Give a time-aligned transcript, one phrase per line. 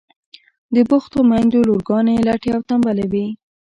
[0.75, 3.27] د بوختو میندو لورگانې لټې او تنبلې وي.